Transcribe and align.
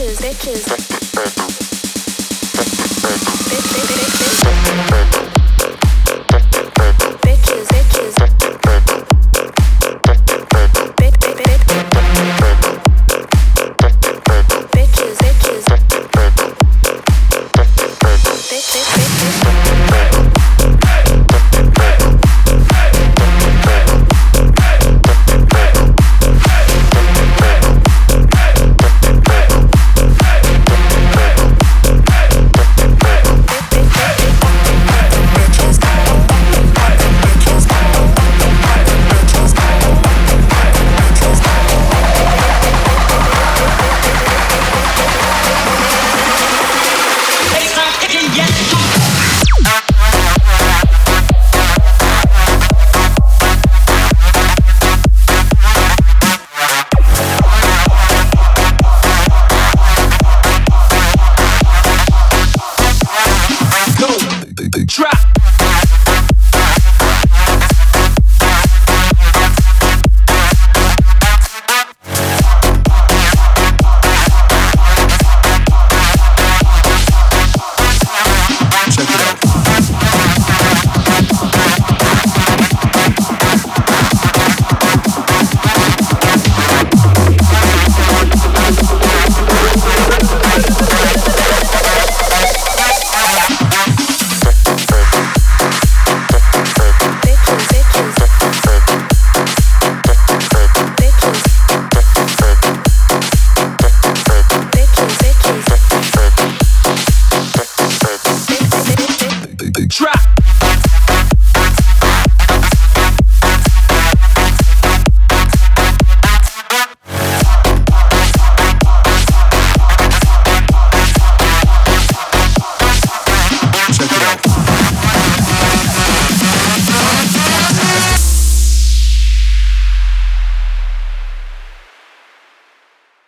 bitches, 0.00 0.20
bitches. 0.20 1.09